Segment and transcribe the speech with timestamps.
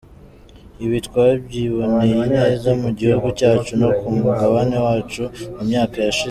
[0.85, 5.23] Ibi twabyiboneye neza mu gihugu cyacu no ku mugabane wacu
[5.55, 6.19] mu myaka yashize.